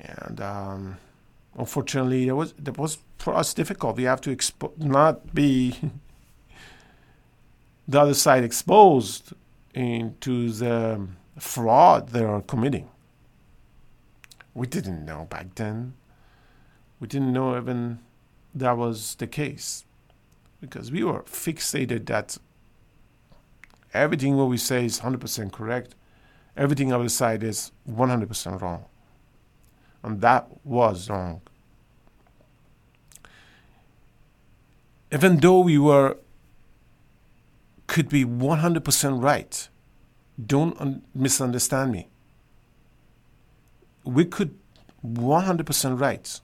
And 0.00 0.40
um, 0.40 0.96
unfortunately, 1.56 2.26
it 2.26 2.32
was 2.32 2.52
that 2.54 2.76
was 2.76 2.98
for 3.18 3.34
us 3.34 3.54
difficult. 3.54 3.96
We 3.96 4.04
have 4.04 4.20
to 4.22 4.34
expo- 4.34 4.76
not 4.78 5.34
be 5.34 5.76
the 7.88 8.00
other 8.00 8.14
side 8.14 8.42
exposed 8.42 9.34
into 9.72 10.50
the 10.50 11.06
fraud 11.38 12.08
they 12.08 12.24
are 12.24 12.40
committing. 12.42 12.88
We 14.56 14.66
didn't 14.66 15.04
know 15.04 15.26
back 15.28 15.54
then. 15.56 15.92
We 16.98 17.06
didn't 17.08 17.34
know 17.34 17.58
even 17.58 17.98
that 18.54 18.78
was 18.78 19.14
the 19.16 19.26
case 19.26 19.84
because 20.62 20.90
we 20.90 21.04
were 21.04 21.24
fixated 21.24 22.06
that 22.06 22.38
everything 23.92 24.34
what 24.38 24.48
we 24.48 24.56
say 24.56 24.86
is 24.86 25.00
100% 25.00 25.52
correct, 25.52 25.94
everything 26.56 26.90
other 26.90 27.10
side 27.10 27.42
is 27.42 27.70
100% 27.86 28.62
wrong. 28.62 28.86
And 30.02 30.22
that 30.22 30.48
was 30.64 31.10
wrong. 31.10 31.42
Even 35.12 35.36
though 35.36 35.60
we 35.60 35.76
were, 35.76 36.16
could 37.86 38.08
be 38.08 38.24
100% 38.24 39.22
right, 39.22 39.68
don't 40.46 40.80
un- 40.80 41.02
misunderstand 41.14 41.92
me. 41.92 42.08
We 44.06 44.24
could 44.24 44.56
100% 45.04 46.00
right, 46.00 46.40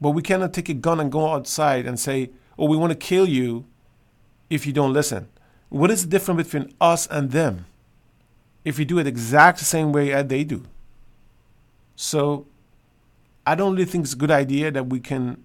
but 0.00 0.10
we 0.10 0.22
cannot 0.22 0.54
take 0.54 0.68
a 0.68 0.74
gun 0.74 1.00
and 1.00 1.12
go 1.12 1.32
outside 1.32 1.86
and 1.86 1.98
say, 2.00 2.30
oh, 2.58 2.66
we 2.66 2.76
want 2.76 2.92
to 2.92 2.96
kill 2.96 3.28
you 3.28 3.66
if 4.48 4.66
you 4.66 4.72
don't 4.72 4.92
listen. 4.92 5.28
What 5.68 5.90
is 5.90 6.02
the 6.02 6.08
difference 6.08 6.44
between 6.44 6.74
us 6.80 7.06
and 7.06 7.30
them 7.30 7.66
if 8.64 8.78
we 8.78 8.84
do 8.84 8.98
it 8.98 9.06
exact 9.06 9.58
same 9.60 9.92
way 9.92 10.12
as 10.12 10.26
they 10.26 10.44
do? 10.44 10.64
So 11.96 12.46
I 13.46 13.54
don't 13.54 13.72
really 13.72 13.84
think 13.84 14.04
it's 14.04 14.12
a 14.12 14.16
good 14.16 14.30
idea 14.30 14.70
that 14.70 14.86
we 14.86 15.00
can 15.00 15.42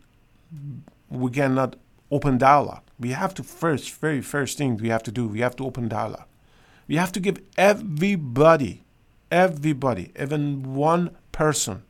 we 1.10 1.32
cannot 1.32 1.76
open 2.12 2.38
dialogue. 2.38 2.84
We 3.00 3.12
have 3.12 3.34
to 3.36 3.44
first, 3.44 3.92
very 3.92 4.22
first 4.22 4.58
thing 4.58 4.78
we 4.78 4.90
have 4.90 5.04
to 5.04 5.12
do, 5.12 5.28
we 5.28 5.40
have 5.40 5.56
to 5.58 5.66
open 5.66 5.88
dialogue. 5.88 6.26
We 6.88 6.96
have 6.96 7.12
to 7.14 7.20
give 7.20 7.40
everybody, 7.58 8.84
everybody, 9.30 10.12
even 10.20 10.74
one 10.74 11.16
person 11.38 11.84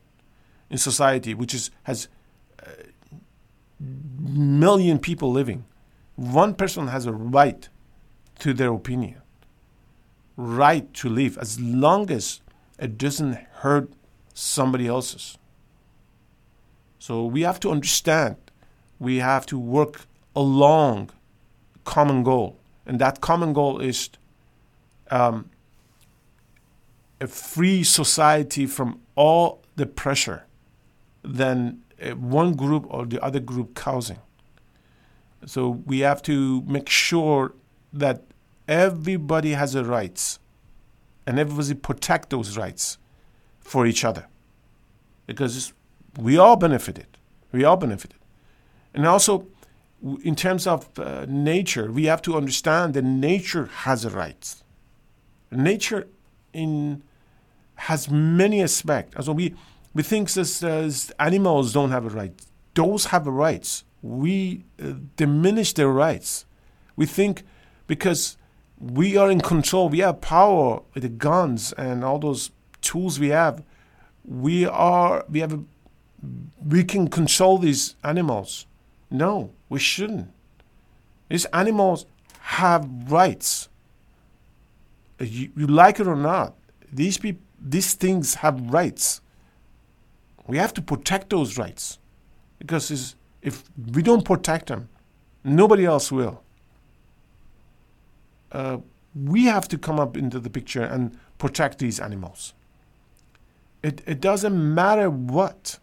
in 0.69 0.77
society 0.77 1.33
which 1.33 1.53
is 1.53 1.71
has 1.83 2.09
million 3.79 4.99
people 4.99 5.31
living, 5.31 5.65
one 6.15 6.53
person 6.53 6.87
has 6.87 7.05
a 7.05 7.13
right 7.13 7.69
to 8.39 8.53
their 8.53 8.73
opinion, 8.73 9.21
right 10.35 10.93
to 10.93 11.09
live, 11.09 11.37
as 11.37 11.59
long 11.59 12.11
as 12.11 12.41
it 12.79 12.97
doesn't 12.97 13.35
hurt 13.61 13.91
somebody 14.33 14.87
else's. 14.87 15.37
So 16.99 17.25
we 17.25 17.41
have 17.41 17.59
to 17.61 17.71
understand, 17.71 18.35
we 18.99 19.17
have 19.17 19.45
to 19.47 19.57
work 19.57 20.05
along 20.35 21.11
common 21.83 22.23
goal, 22.23 22.57
and 22.85 22.99
that 22.99 23.21
common 23.21 23.53
goal 23.53 23.79
is 23.79 24.09
um, 25.09 25.49
a 27.19 27.27
free 27.27 27.83
society 27.83 28.65
from 28.65 28.99
all 29.15 29.63
the 29.75 29.85
pressure 29.85 30.47
then 31.27 31.81
uh, 32.01 32.11
one 32.11 32.53
group 32.53 32.85
or 32.89 33.05
the 33.05 33.23
other 33.23 33.39
group 33.39 33.75
causing. 33.75 34.19
So 35.45 35.69
we 35.85 35.99
have 35.99 36.21
to 36.23 36.61
make 36.63 36.89
sure 36.89 37.53
that 37.93 38.23
everybody 38.67 39.51
has 39.51 39.73
the 39.73 39.83
rights 39.83 40.39
and 41.25 41.39
everybody 41.39 41.73
protect 41.73 42.29
those 42.29 42.57
rights 42.57 42.97
for 43.59 43.85
each 43.85 44.03
other 44.03 44.27
because 45.25 45.73
we 46.17 46.37
all 46.37 46.55
benefited. 46.55 47.07
We 47.51 47.63
all 47.63 47.77
benefited. 47.77 48.19
And 48.93 49.05
also, 49.05 49.47
in 50.23 50.35
terms 50.35 50.65
of 50.65 50.87
uh, 50.97 51.25
nature, 51.27 51.91
we 51.91 52.05
have 52.05 52.21
to 52.23 52.35
understand 52.35 52.93
that 52.93 53.03
nature 53.03 53.65
has 53.65 54.11
rights. 54.11 54.63
Nature 55.51 56.07
in 56.53 57.03
has 57.77 58.09
many 58.09 58.61
aspects. 58.61 59.25
So 59.25 59.31
we 59.31 59.53
we 59.93 60.03
think 60.03 60.35
as 60.35 61.11
animals 61.19 61.73
don't 61.73 61.91
have 61.91 62.05
a 62.05 62.09
right. 62.09 62.33
Those 62.73 63.05
have 63.05 63.25
a 63.25 63.31
rights. 63.31 63.83
We 64.01 64.63
uh, 64.81 64.93
diminish 65.15 65.73
their 65.73 65.89
rights. 65.89 66.45
We 66.95 67.05
think 67.05 67.43
because 67.87 68.37
we 68.79 69.17
are 69.17 69.31
in 69.31 69.41
control, 69.41 69.89
we 69.89 69.99
have 69.99 70.21
power 70.21 70.81
with 70.93 71.03
the 71.03 71.09
guns 71.09 71.73
and 71.73 72.03
all 72.03 72.19
those 72.19 72.51
tools 72.81 73.19
we 73.19 73.29
have. 73.29 73.63
We 74.23 74.65
are 74.65 75.25
we 75.29 75.39
have 75.39 75.53
a, 75.53 75.59
we 76.67 76.83
can 76.83 77.07
control 77.07 77.57
these 77.57 77.95
animals. 78.03 78.65
No, 79.09 79.51
we 79.69 79.79
shouldn't. 79.79 80.29
These 81.29 81.45
animals 81.45 82.05
have 82.39 82.87
rights. 83.11 83.69
You, 85.19 85.49
you 85.55 85.67
like 85.67 85.99
it 85.99 86.07
or 86.07 86.15
not, 86.15 86.53
these 86.91 87.17
people, 87.17 87.41
these 87.59 87.93
things 87.93 88.35
have 88.35 88.73
rights. 88.73 89.21
We 90.47 90.57
have 90.57 90.73
to 90.75 90.81
protect 90.81 91.29
those 91.29 91.57
rights 91.57 91.99
because 92.59 93.15
if 93.41 93.63
we 93.93 94.01
don't 94.01 94.23
protect 94.25 94.67
them, 94.67 94.89
nobody 95.43 95.85
else 95.85 96.11
will. 96.11 96.41
Uh, 98.51 98.77
we 99.15 99.45
have 99.45 99.67
to 99.67 99.77
come 99.77 99.99
up 99.99 100.15
into 100.15 100.39
the 100.39 100.49
picture 100.49 100.83
and 100.83 101.17
protect 101.37 101.79
these 101.79 101.99
animals. 101.99 102.53
It, 103.83 104.01
it 104.05 104.21
doesn't 104.21 104.75
matter 104.75 105.09
what. 105.09 105.79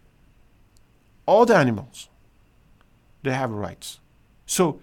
All 1.25 1.45
the 1.45 1.55
animals, 1.55 2.09
they 3.23 3.33
have 3.33 3.51
rights. 3.51 3.99
So 4.45 4.79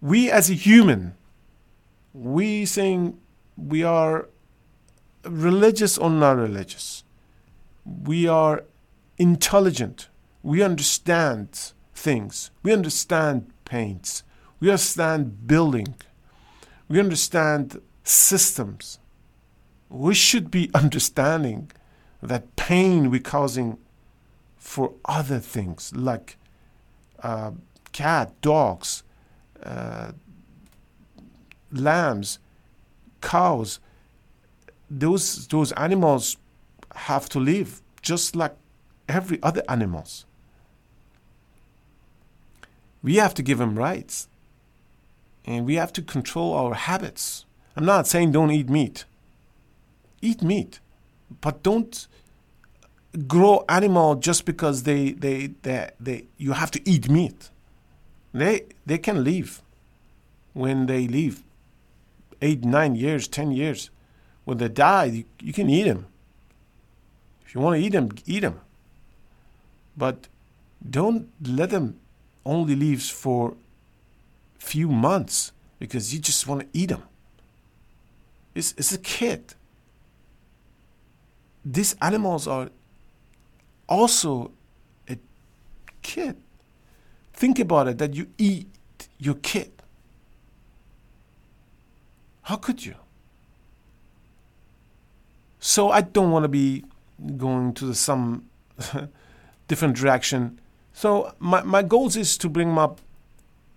we 0.00 0.30
as 0.30 0.48
a 0.48 0.54
human, 0.54 1.14
we 2.12 2.64
saying 2.64 3.18
we 3.56 3.82
are 3.82 4.28
religious 5.24 5.98
or 5.98 6.10
not 6.10 6.36
religious. 6.36 7.04
We 7.84 8.26
are 8.26 8.64
intelligent. 9.18 10.08
We 10.42 10.62
understand 10.62 11.72
things. 11.94 12.50
We 12.62 12.72
understand 12.72 13.52
paints. 13.64 14.22
We 14.58 14.70
understand 14.70 15.46
building. 15.46 15.94
We 16.88 16.98
understand 16.98 17.80
systems. 18.04 18.98
We 19.88 20.14
should 20.14 20.50
be 20.50 20.70
understanding 20.74 21.70
that 22.22 22.56
pain 22.56 23.10
we're 23.10 23.20
causing 23.20 23.78
for 24.56 24.92
other 25.04 25.38
things 25.38 25.92
like 25.96 26.36
uh, 27.22 27.52
cat, 27.92 28.40
dogs, 28.40 29.02
uh, 29.62 30.12
lambs, 31.72 32.38
cows. 33.20 33.80
Those 34.90 35.46
those 35.46 35.72
animals 35.72 36.36
have 36.94 37.28
to 37.30 37.38
live 37.38 37.80
just 38.02 38.34
like 38.34 38.54
every 39.08 39.38
other 39.42 39.62
animals. 39.68 40.24
We 43.02 43.16
have 43.16 43.34
to 43.34 43.42
give 43.42 43.58
them 43.58 43.78
rights. 43.78 44.28
And 45.46 45.66
we 45.66 45.76
have 45.76 45.92
to 45.94 46.02
control 46.02 46.52
our 46.54 46.74
habits. 46.74 47.44
I'm 47.76 47.84
not 47.84 48.06
saying 48.06 48.32
don't 48.32 48.50
eat 48.50 48.68
meat. 48.68 49.04
Eat 50.20 50.42
meat, 50.42 50.80
but 51.40 51.62
don't 51.62 52.06
grow 53.26 53.64
animal 53.68 54.16
just 54.16 54.44
because 54.44 54.82
they, 54.82 55.12
they, 55.12 55.48
they, 55.62 55.90
they 55.98 56.24
you 56.36 56.52
have 56.52 56.70
to 56.72 56.88
eat 56.88 57.08
meat. 57.08 57.48
They, 58.34 58.66
they 58.84 58.98
can 58.98 59.24
leave 59.24 59.62
when 60.52 60.86
they 60.86 61.08
leave 61.08 61.42
eight, 62.42 62.64
nine 62.64 62.94
years, 62.94 63.26
ten 63.26 63.50
years. 63.50 63.90
When 64.44 64.58
they 64.58 64.68
die, 64.68 65.04
you, 65.04 65.24
you 65.40 65.52
can 65.52 65.68
eat 65.70 65.84
them. 65.84 66.06
If 67.44 67.54
you 67.54 67.60
want 67.60 67.80
to 67.80 67.82
eat 67.84 67.92
them, 67.92 68.10
eat 68.26 68.40
them. 68.40 68.60
But 69.96 70.28
don't 70.88 71.28
let 71.42 71.70
them 71.70 71.98
only 72.44 72.74
live 72.74 73.02
for 73.02 73.54
few 74.58 74.88
months 74.88 75.52
because 75.78 76.14
you 76.14 76.20
just 76.20 76.46
want 76.46 76.60
to 76.60 76.66
eat 76.72 76.90
them. 76.90 77.02
It's, 78.54 78.72
it's 78.76 78.92
a 78.92 78.98
kid. 78.98 79.54
These 81.64 81.96
animals 82.00 82.46
are 82.46 82.70
also 83.88 84.52
a 85.08 85.18
kid. 86.02 86.36
Think 87.32 87.58
about 87.58 87.88
it 87.88 87.98
that 87.98 88.14
you 88.14 88.28
eat 88.38 88.68
your 89.18 89.34
kid. 89.34 89.70
How 92.42 92.56
could 92.56 92.84
you? 92.84 92.94
So 95.60 95.90
I 95.90 96.00
don't 96.00 96.30
want 96.30 96.44
to 96.44 96.48
be 96.48 96.84
going 97.36 97.74
to 97.74 97.94
some 97.94 98.46
different 99.68 99.96
direction. 99.96 100.58
So 100.92 101.34
my, 101.38 101.62
my 101.62 101.82
goals 101.82 102.16
is 102.16 102.36
to 102.38 102.48
bring 102.48 102.76
up 102.78 103.00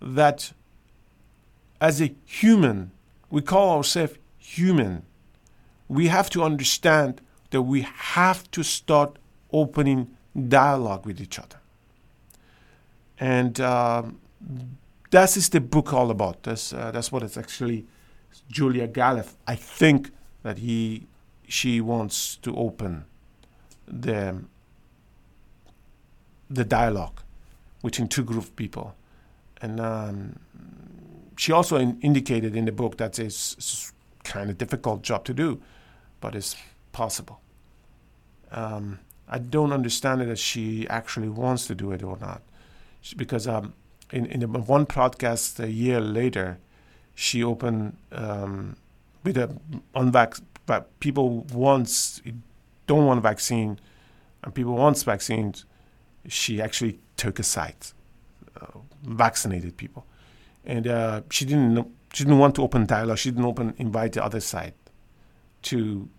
that 0.02 0.54
as 1.80 2.02
a 2.02 2.13
human, 2.26 2.91
we 3.30 3.41
call 3.41 3.78
ourselves 3.78 4.13
human. 4.38 5.04
We 5.89 6.08
have 6.08 6.30
to 6.32 6.43
understand 6.43 7.22
that 7.52 7.62
we 7.62 7.82
have 7.82 8.50
to 8.52 8.63
start 8.63 9.17
opening 9.52 10.15
dialogue 10.48 11.06
with 11.06 11.22
each 11.22 11.38
other. 11.38 11.58
And 13.19 13.60
uh, 13.60 14.04
that 15.12 15.38
is 15.38 15.50
the 15.50 15.62
book 15.62 15.93
all 15.93 16.10
about. 16.10 16.43
That's, 16.43 16.74
uh, 16.74 16.91
that's 16.91 17.12
what 17.12 17.22
it's 17.22 17.38
actually 17.38 17.86
Julia 18.50 18.88
Galef. 18.88 19.34
I 19.48 19.56
think 19.56 20.12
that 20.41 20.58
he, 20.58 21.06
she 21.47 21.82
wants 21.82 22.38
to 22.38 22.56
open 22.56 23.06
the, 23.88 24.43
the 26.49 26.63
dialogue 26.63 27.21
between 27.84 28.08
two 28.08 28.23
group 28.23 28.43
of 28.43 28.56
people. 28.56 28.95
And 29.62 29.79
um, 29.79 30.39
she 31.38 31.51
also 31.51 31.77
in, 31.77 31.99
indicated 32.01 32.56
in 32.56 32.65
the 32.65 32.71
book 32.71 32.97
that 32.97 33.19
it's, 33.19 33.91
kind 34.23 34.49
of 34.49 34.58
difficult 34.58 35.01
job 35.01 35.25
to 35.25 35.34
do, 35.34 35.62
but 36.21 36.34
it's 36.34 36.56
possible. 36.93 37.41
Um, 38.51 38.99
I 39.27 39.39
don't 39.39 39.73
understand 39.73 40.21
it 40.21 40.29
as 40.29 40.39
she 40.39 40.88
actually 40.88 41.29
wants 41.29 41.67
to 41.67 41.75
do 41.75 41.91
it 41.91 42.03
or 42.03 42.17
not, 42.17 42.41
because 43.17 43.47
um, 43.47 43.73
in 44.12 44.25
in 44.27 44.41
one 44.65 44.86
podcast 44.86 45.60
a 45.60 45.71
year 45.71 45.99
later, 45.99 46.58
she 47.15 47.43
opened 47.43 47.97
um, 48.12 48.77
with 49.23 49.38
a 49.38 49.49
unvax, 49.95 50.41
but 50.65 50.99
people 50.99 51.41
wants 51.54 52.21
don't 52.88 53.06
want 53.06 53.19
a 53.19 53.21
vaccine, 53.21 53.80
and 54.43 54.54
people 54.54 54.76
wants 54.76 55.04
vaccines. 55.04 55.65
She 56.28 56.62
actually 56.62 56.99
took 57.17 57.39
a 57.39 57.43
side, 57.43 57.76
uh, 58.60 58.80
vaccinated 59.04 59.78
people 59.78 60.06
and 60.65 60.88
uh, 60.88 61.21
she 61.30 61.45
didn't 61.45 61.88
she 62.13 62.23
didn't 62.23 62.39
want 62.39 62.56
to 62.56 62.62
open 62.62 62.86
dialogue. 62.86 63.17
She 63.17 63.32
didn't 63.32 63.45
open 63.45 63.73
invite 63.78 64.13
the 64.13 64.23
other 64.23 64.39
side 64.39 64.73
to 65.63 66.10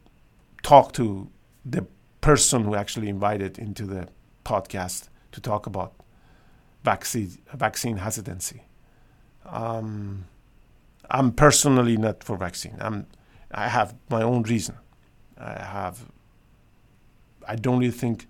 talk 0.63 0.93
to 0.93 1.31
the 1.65 1.87
person 2.21 2.65
who 2.65 2.75
actually 2.75 3.09
invited 3.09 3.59
into 3.59 3.85
the 3.85 4.09
podcast 4.45 5.09
to 5.33 5.41
talk 5.41 5.67
about 5.67 5.95
vaccine 6.83 7.39
vaccine 7.55 7.99
hesitancy. 7.99 8.63
Um, 9.47 10.25
I'm 11.11 11.33
personally 11.33 11.97
not 11.97 12.25
for 12.25 12.37
vaccine. 12.37 12.77
I'm 12.81 13.07
I 13.55 13.69
have 13.69 13.95
my 14.11 14.23
own 14.23 14.43
reason. 14.43 14.77
I 15.39 15.63
have. 15.63 16.05
I 17.47 17.57
don't 17.57 17.79
really 17.79 17.93
think 17.93 18.27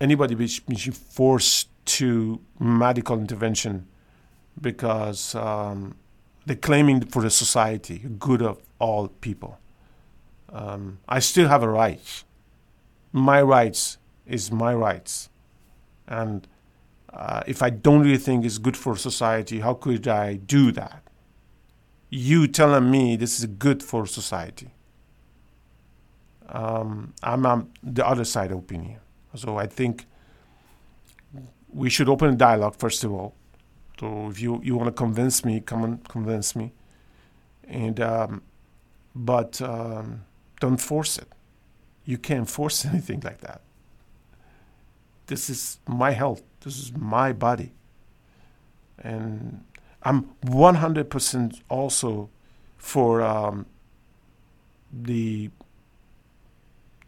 anybody 0.00 0.46
should 0.46 0.66
be 0.66 0.76
forced 0.76 1.68
to 1.96 2.40
medical 2.58 3.18
intervention 3.18 3.86
because 4.60 5.34
um, 5.34 5.96
they're 6.46 6.56
claiming 6.56 7.00
for 7.06 7.22
the 7.22 7.30
society, 7.30 7.98
good 8.18 8.42
of 8.42 8.60
all 8.78 9.08
people. 9.08 9.58
Um, 10.52 10.98
I 11.08 11.18
still 11.20 11.48
have 11.48 11.62
a 11.62 11.68
right. 11.68 12.24
My 13.12 13.42
rights 13.42 13.98
is 14.26 14.52
my 14.52 14.74
rights, 14.74 15.28
and 16.06 16.46
uh, 17.12 17.42
if 17.46 17.62
I 17.62 17.70
don't 17.70 18.02
really 18.02 18.18
think 18.18 18.44
it's 18.44 18.58
good 18.58 18.76
for 18.76 18.96
society, 18.96 19.60
how 19.60 19.74
could 19.74 20.06
I 20.06 20.34
do 20.34 20.70
that? 20.72 21.02
You 22.10 22.46
telling 22.48 22.90
me 22.90 23.16
this 23.16 23.38
is 23.38 23.46
good 23.46 23.82
for 23.82 24.06
society. 24.06 24.70
Um, 26.48 27.14
I'm 27.22 27.46
on 27.46 27.70
the 27.82 28.06
other 28.06 28.24
side 28.24 28.50
opinion. 28.50 28.98
So 29.36 29.56
I 29.56 29.66
think 29.66 30.06
we 31.72 31.88
should 31.88 32.08
open 32.08 32.30
a 32.30 32.36
dialogue 32.36 32.74
first 32.76 33.04
of 33.04 33.12
all 33.12 33.34
so 34.00 34.28
if 34.30 34.40
you, 34.40 34.62
you 34.64 34.76
want 34.76 34.88
to 34.88 34.92
convince 34.92 35.44
me, 35.44 35.60
come 35.60 35.84
and 35.84 36.08
convince 36.08 36.56
me. 36.56 36.72
And 37.68 38.00
um, 38.00 38.42
but 39.14 39.60
um, 39.60 40.24
don't 40.58 40.78
force 40.78 41.18
it. 41.18 41.28
You 42.06 42.16
can't 42.16 42.48
force 42.48 42.86
anything 42.86 43.20
like 43.20 43.42
that. 43.42 43.60
This 45.26 45.50
is 45.50 45.80
my 45.86 46.12
health. 46.12 46.42
This 46.62 46.78
is 46.78 46.96
my 46.96 47.34
body. 47.34 47.72
and 48.98 49.64
I'm 50.02 50.30
100% 50.44 51.60
also 51.68 52.30
for 52.78 53.20
um, 53.20 53.66
the 54.92 55.50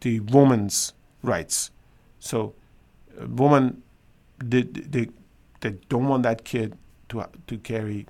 the 0.01 0.19
woman's 0.19 0.93
rights. 1.21 1.71
So, 2.19 2.53
a 3.19 3.25
woman, 3.25 3.81
they, 4.37 4.63
they, 4.63 5.07
they 5.61 5.71
don't 5.87 6.07
want 6.07 6.23
that 6.23 6.43
kid 6.43 6.77
to 7.09 7.25
to 7.47 7.57
carry. 7.57 8.05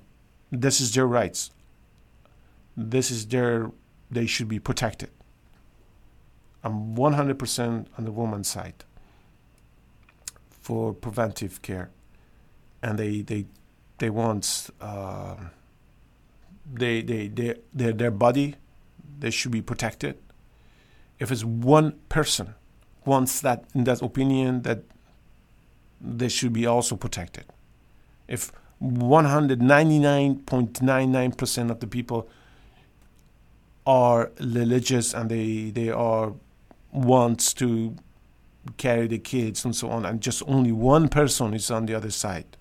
This 0.50 0.80
is 0.80 0.92
their 0.94 1.06
rights. 1.06 1.50
This 2.76 3.10
is 3.10 3.26
their. 3.26 3.70
They 4.10 4.26
should 4.26 4.48
be 4.48 4.58
protected. 4.58 5.10
I'm 6.62 6.96
100% 6.96 7.86
on 7.98 8.04
the 8.04 8.12
woman's 8.12 8.48
side 8.48 8.84
for 10.50 10.92
preventive 10.92 11.62
care, 11.62 11.90
and 12.82 12.98
they 12.98 13.22
they 13.22 13.46
they 14.04 14.10
want 14.10 14.68
uh, 14.82 15.36
they 16.70 17.00
they 17.00 17.28
they 17.28 17.54
their 17.72 17.92
their 17.92 18.10
body 18.10 18.56
they 19.18 19.30
should 19.30 19.50
be 19.50 19.62
protected. 19.62 20.18
If 21.18 21.32
it's 21.32 21.44
one 21.44 21.92
person 22.10 22.54
wants 23.06 23.40
that 23.40 23.64
in 23.74 23.84
that 23.84 24.02
opinion 24.02 24.60
that 24.62 24.80
they 26.18 26.28
should 26.28 26.52
be 26.52 26.66
also 26.66 26.96
protected. 26.96 27.46
If 28.28 28.52
199.99% 28.82 31.70
of 31.70 31.80
the 31.80 31.86
people 31.86 32.28
are 33.86 34.30
religious 34.38 35.14
and 35.14 35.30
they 35.30 35.70
they 35.70 35.88
are 35.88 36.34
wants 36.92 37.54
to 37.54 37.96
carry 38.76 39.06
the 39.06 39.18
kids 39.18 39.64
and 39.64 39.74
so 39.74 39.88
on, 39.88 40.04
and 40.04 40.20
just 40.20 40.42
only 40.46 40.72
one 40.72 41.08
person 41.08 41.54
is 41.54 41.70
on 41.70 41.86
the 41.86 41.94
other 41.94 42.10
side, 42.10 42.58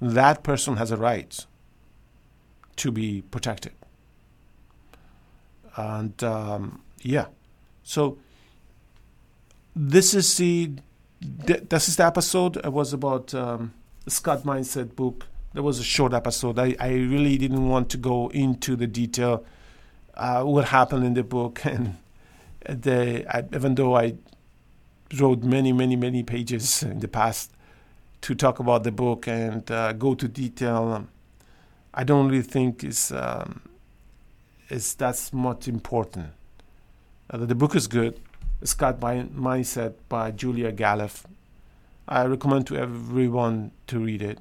that 0.00 0.42
person 0.42 0.76
has 0.76 0.90
a 0.90 0.96
right 0.96 1.46
to 2.76 2.90
be 2.90 3.22
protected. 3.22 3.72
And 5.76 6.22
um, 6.24 6.82
yeah, 7.02 7.26
so 7.82 8.18
this 9.74 10.14
is 10.14 10.36
the 10.36 10.72
this 11.20 11.88
is 11.88 11.96
the 11.96 12.06
episode. 12.06 12.56
It 12.58 12.72
was 12.72 12.92
about 12.92 13.34
um, 13.34 13.74
Scout 14.06 14.44
Mindset 14.44 14.96
book. 14.96 15.26
There 15.54 15.62
was 15.62 15.78
a 15.78 15.84
short 15.84 16.12
episode. 16.12 16.58
I, 16.58 16.76
I 16.78 16.90
really 16.90 17.38
didn't 17.38 17.68
want 17.68 17.88
to 17.90 17.96
go 17.96 18.28
into 18.28 18.76
the 18.76 18.86
detail 18.86 19.44
uh, 20.18 20.42
what 20.42 20.66
happened 20.66 21.04
in 21.04 21.14
the 21.14 21.22
book 21.22 21.64
and 21.64 21.96
the 22.68 23.24
I, 23.32 23.44
even 23.54 23.76
though 23.76 23.96
I 23.96 24.14
wrote 25.18 25.42
many 25.42 25.72
many 25.72 25.96
many 25.96 26.22
pages 26.22 26.82
in 26.82 27.00
the 27.00 27.08
past 27.08 27.52
to 28.22 28.34
talk 28.34 28.58
about 28.58 28.84
the 28.84 28.92
book 28.92 29.28
and 29.28 29.70
uh, 29.70 29.92
go 29.92 30.14
to 30.14 30.28
detail. 30.28 31.06
I 31.94 32.04
don't 32.04 32.28
really 32.28 32.42
think 32.42 32.84
is 32.84 33.12
um, 33.12 33.62
is 34.68 34.94
that's 34.94 35.32
much 35.32 35.68
important. 35.68 36.26
Uh, 37.30 37.38
the 37.38 37.54
book 37.54 37.74
is 37.74 37.86
good. 37.86 38.20
Scout 38.64 38.98
by 38.98 39.22
Mindset 39.22 39.94
by 40.08 40.30
Julia 40.30 40.72
Galef. 40.72 41.24
I 42.08 42.24
recommend 42.24 42.66
to 42.68 42.76
everyone 42.76 43.70
to 43.86 43.98
read 44.00 44.22
it. 44.22 44.38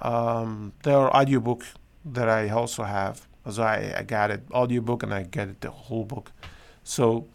Um, 0.00 0.72
there 0.82 0.96
are 0.96 1.14
audiobook 1.14 1.64
that 2.04 2.28
I 2.28 2.48
also 2.48 2.84
have. 2.84 3.26
So 3.50 3.62
I, 3.62 3.94
I 3.98 4.02
got 4.02 4.30
it 4.30 4.42
audiobook 4.52 5.02
and 5.02 5.12
I 5.12 5.24
get 5.24 5.48
it 5.48 5.60
the 5.60 5.70
whole 5.70 6.04
book. 6.04 6.32
So 6.82 7.26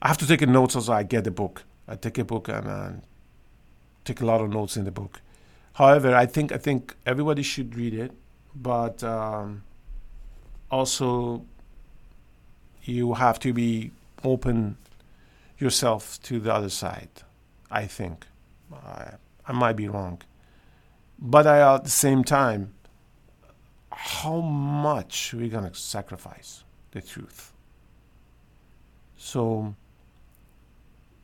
I 0.00 0.08
have 0.08 0.18
to 0.18 0.26
take 0.26 0.40
notes 0.48 0.76
as 0.76 0.88
I 0.88 1.02
get 1.02 1.24
the 1.24 1.30
book. 1.30 1.64
I 1.92 1.96
take 1.96 2.16
a 2.16 2.24
book 2.24 2.48
and 2.48 2.66
uh, 2.66 2.90
take 4.06 4.22
a 4.22 4.24
lot 4.24 4.40
of 4.40 4.48
notes 4.48 4.78
in 4.78 4.84
the 4.84 4.90
book. 4.90 5.20
However, 5.74 6.14
I 6.14 6.24
think 6.24 6.50
I 6.50 6.56
think 6.56 6.96
everybody 7.04 7.42
should 7.42 7.76
read 7.76 7.92
it, 7.92 8.12
but 8.54 9.04
um, 9.04 9.62
also 10.70 11.44
you 12.82 13.14
have 13.14 13.38
to 13.40 13.52
be 13.52 13.90
open 14.24 14.78
yourself 15.58 16.18
to 16.22 16.40
the 16.40 16.52
other 16.52 16.70
side. 16.70 17.10
I 17.70 17.86
think 17.86 18.26
I, 18.72 19.12
I 19.46 19.52
might 19.52 19.76
be 19.76 19.86
wrong, 19.86 20.22
but 21.18 21.46
I, 21.46 21.74
at 21.74 21.84
the 21.84 21.90
same 21.90 22.24
time, 22.24 22.72
how 23.90 24.40
much 24.40 25.34
we're 25.34 25.50
gonna 25.50 25.74
sacrifice 25.74 26.64
the 26.92 27.02
truth. 27.02 27.52
So 29.18 29.74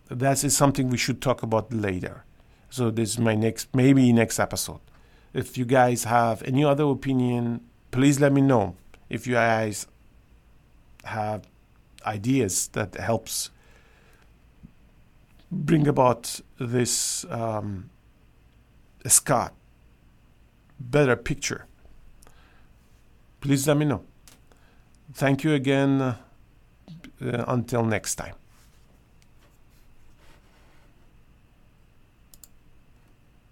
that 0.09 0.45
is 0.45 0.57
something 0.57 0.89
we 0.89 0.97
should 0.99 1.21
talk 1.21 1.43
about 1.43 1.73
later. 1.73 2.25
So 2.71 2.91
this 2.91 3.11
is 3.11 3.19
my 3.19 3.35
next, 3.35 3.75
maybe 3.75 4.13
next 4.13 4.39
episode. 4.39 4.81
If 5.33 5.57
you 5.57 5.65
guys 5.65 6.05
have 6.05 6.43
any 6.43 6.65
other 6.65 6.85
opinion, 6.85 7.61
please 7.91 8.21
let 8.21 8.33
me 8.33 8.41
know. 8.41 8.77
If 9.09 9.27
you 9.27 9.35
guys 9.35 9.87
have 11.05 11.49
ideas 12.05 12.69
that 12.69 12.95
helps 12.95 13.51
bring 15.51 15.89
about 15.89 16.41
this 16.59 17.25
um, 17.31 17.91
Scott 19.07 19.55
better 20.79 21.17
picture, 21.17 21.67
please 23.41 23.67
let 23.67 23.77
me 23.77 23.85
know. 23.85 24.03
Thank 25.13 25.45
you 25.45 25.55
again. 25.55 26.17
Uh, 27.21 27.45
until 27.49 27.85
next 27.85 28.15
time. 28.15 28.38